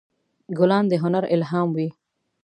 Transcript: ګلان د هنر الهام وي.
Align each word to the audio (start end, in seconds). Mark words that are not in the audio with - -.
ګلان 0.57 0.85
د 0.89 0.93
هنر 1.03 1.23
الهام 1.35 1.69
وي. 1.77 1.89